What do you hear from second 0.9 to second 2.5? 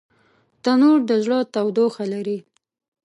د زړه تودوخه لري